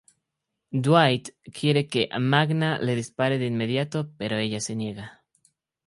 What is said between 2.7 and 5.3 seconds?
le dispare de inmediato, pero ella se niega.